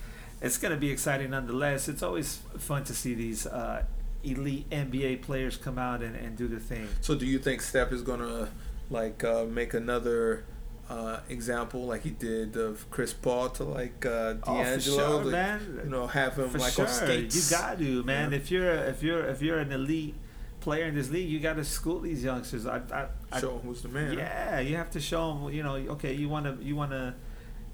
[0.40, 1.88] it's gonna be exciting nonetheless.
[1.88, 3.84] It's always fun to see these uh,
[4.22, 6.88] elite NBA players come out and, and do the thing.
[7.00, 8.48] So do you think Steph is gonna
[8.90, 10.44] like uh, make another
[10.88, 14.96] uh, example like he did of Chris Paul to like uh, Oh, D'Angelo?
[14.98, 15.80] sure, like, man.
[15.84, 17.50] You know, have him For like sure, on skates.
[17.52, 18.30] you got to, man.
[18.32, 18.36] Yeah.
[18.38, 20.14] If you're if you're if you're an elite
[20.60, 22.66] player in this league, you got to school these youngsters.
[22.66, 24.12] I, I, I show him who's the man.
[24.18, 25.52] yeah, you have to show them.
[25.54, 27.14] You know, okay, you want to you want to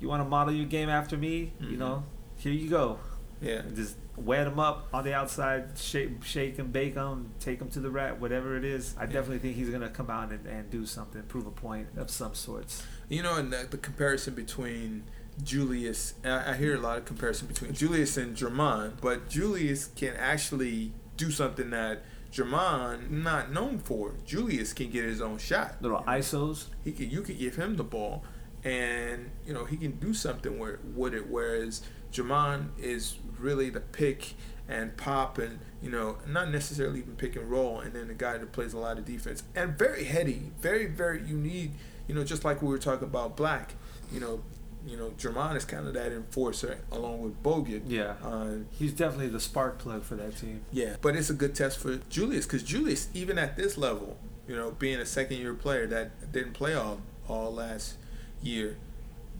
[0.00, 1.52] you want to model your game after me.
[1.58, 1.78] You Mhm.
[1.78, 2.04] know,
[2.36, 2.98] here you go.
[3.40, 3.58] Yeah.
[3.60, 7.68] And just wet them up on the outside, shake, shake and bake them, take them
[7.70, 8.94] to the rack, whatever it is.
[8.98, 9.06] I Yeah.
[9.12, 12.34] definitely think he's gonna come out and, and do something, prove a point of some
[12.34, 12.82] sorts.
[13.08, 15.04] You know, and the, the comparison between
[15.44, 20.14] Julius, I, I hear a lot of comparison between Julius and Draymond, but Julius can
[20.16, 24.14] actually do something that Draymond not known for.
[24.24, 25.76] Julius can get his own shot.
[25.80, 26.66] Little isos.
[26.84, 28.24] he could you could give him the ball
[28.64, 31.82] and you know he can do something where with it whereas
[32.16, 34.34] Draymond is really the pick
[34.68, 38.36] and pop and you know not necessarily even pick and roll and then the guy
[38.38, 41.72] that plays a lot of defense and very heady very very you need
[42.08, 43.74] you know just like we were talking about black
[44.10, 44.42] you know
[44.86, 49.28] you know Draymond is kind of that enforcer along with Bogut Yeah, uh, he's definitely
[49.28, 50.62] the spark plug for that team.
[50.72, 54.16] yeah, but it's a good test for Julius because Julius, even at this level,
[54.48, 57.96] you know, being a second year player that didn't play all all last
[58.42, 58.76] year,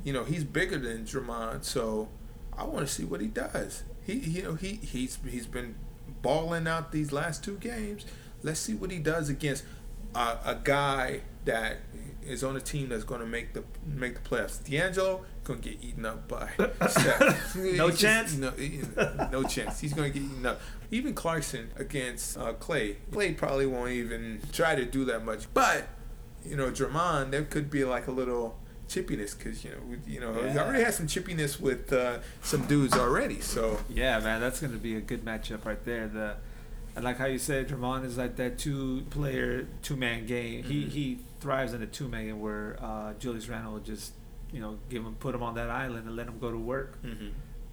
[0.03, 1.63] you know, he's bigger than Draymond.
[1.63, 2.09] So
[2.57, 3.83] I want to see what he does.
[4.05, 5.75] He, you know, he he's he's been
[6.23, 8.07] balling out these last two games.
[8.43, 9.65] Let's see what he does against
[10.15, 11.79] a, a guy that
[12.25, 14.63] is on a team that's going to make the make the playoffs.
[14.69, 16.51] D'Angelo gonna get eaten up by
[16.89, 17.55] Steph.
[17.57, 18.37] No He's just- chance?
[18.37, 18.53] no,
[19.31, 19.81] no chance.
[19.81, 20.61] He's gonna get eaten up.
[20.91, 22.97] Even Clarkson against uh, Clay.
[23.13, 25.47] Clay probably won't even try to do that much.
[25.55, 25.87] But
[26.45, 30.21] you know, Draymond, there could be like a little chippiness because you know, we- you
[30.21, 30.63] know, he Yeah.
[30.65, 33.41] already has some chippiness with uh, some dudes already.
[33.41, 36.07] So Yeah, man, that's gonna be a good matchup right there.
[36.09, 36.35] The
[36.95, 40.65] and like how you said, Draymond is like that two player, two man game.
[40.65, 40.89] He Mhm.
[40.91, 44.13] he thrives in a two man game where uh, Julius Randle will just
[44.53, 46.99] you know give him put him on that island and let him go to work.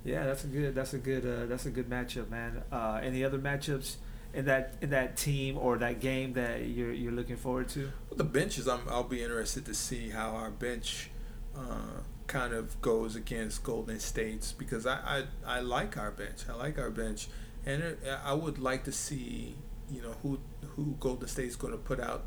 [0.06, 2.63] Yeah, that's a good that's a good uh, that's a good matchup, man.
[2.71, 3.95] Uh, any other matchups
[4.34, 7.91] in that in that team or that game that you're you're looking forward to?
[8.10, 11.10] Well, the benches, I'm, I'll be interested to see how our bench
[11.56, 14.98] uh, kind of goes against Golden State's because I,
[15.46, 16.43] I, I like our bench.
[16.50, 17.28] I like our bench,
[17.65, 19.56] and it, I would like to see
[19.91, 20.39] you know who
[20.76, 22.24] who Golden State's going to put out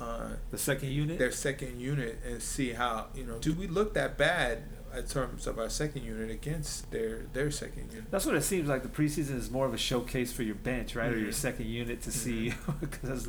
[0.00, 1.18] uh, The second unit.
[1.18, 4.62] their second unit and see how you know do we look that bad
[4.96, 8.10] in terms of our second unit against their their second unit.
[8.10, 8.82] That's what it seems like.
[8.82, 11.34] The preseason is more of a showcase for your bench, right, or your Mhm.
[11.34, 12.72] second unit to see Mm-hmm.
[12.80, 13.28] because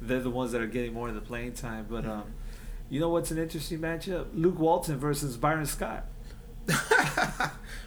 [0.00, 1.86] they're the ones that are getting more of the playing time.
[1.88, 2.24] But um, Mhm.
[2.90, 4.26] you know what's an interesting matchup?
[4.34, 6.06] Luke Walton versus Byron Scott.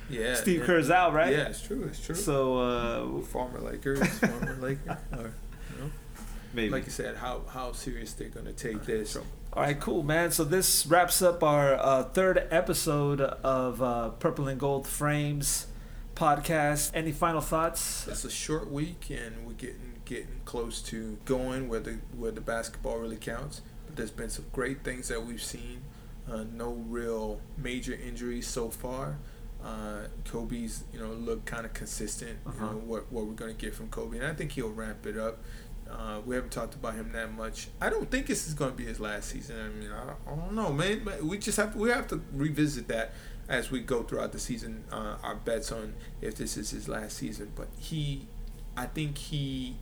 [0.09, 0.65] yeah, Steve yeah.
[0.65, 1.31] Kerr's out, right?
[1.31, 1.83] Yeah, it's true.
[1.85, 2.15] It's true.
[2.15, 5.17] So uh, former Lakers, former Laker, or
[5.73, 5.91] you know.
[6.53, 6.69] maybe.
[6.69, 9.17] like you said, how how serious they're gonna take this.
[9.55, 10.31] All right, cool, man.
[10.31, 15.67] So this wraps up our uh, third episode of uh, Purple and Gold Frames
[16.13, 16.91] podcast.
[16.93, 18.05] Any final thoughts?
[18.05, 22.41] It's a short week, and we're getting getting close to going where the where the
[22.41, 23.61] basketball really counts.
[23.85, 25.83] But there's been some great things that we've seen.
[26.29, 29.19] Uh, no real major injuries so far.
[29.63, 32.39] Uh, Kobe's, you know, look kind of consistent.
[32.45, 32.65] Uh-huh.
[32.65, 35.39] know what what we're gonna get from Kobe, and I think he'll ramp it up.
[35.97, 37.67] Uh, we haven't talked about him that much.
[37.79, 39.57] I don't think this is going to be his last season.
[39.59, 41.07] I mean, I don't, I don't know, man.
[41.27, 43.13] We just have to we have to revisit that
[43.47, 44.83] as we go throughout the season.
[44.91, 47.51] Uh, our bets on if this is his last season.
[47.55, 48.27] But he,
[48.75, 49.77] I think he,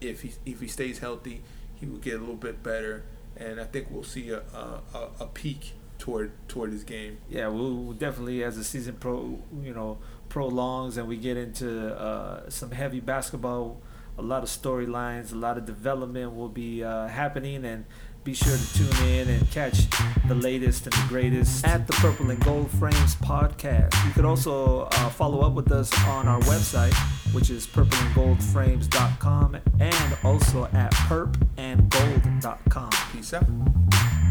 [0.00, 1.42] if he if he stays healthy,
[1.74, 3.04] he will get a little bit better,
[3.36, 7.18] and I think we'll see a a, a, peak toward toward his game.
[7.28, 9.98] Yeah, we'll we'll definitely as the season pro, you know,
[10.28, 13.80] prolongs and we get into uh, some heavy basketball,
[14.18, 17.84] a lot of storylines, a lot of development will be uh, happening, and
[18.24, 19.88] Be sure to tune in and catch
[20.28, 23.92] the latest and the greatest at the Purple and Gold Frames podcast.
[24.06, 26.94] You could also uh, follow up with us on our website,
[27.34, 32.90] which is purpleandgoldframes.com, and also at perpandgold.com.
[33.12, 34.21] Peace out.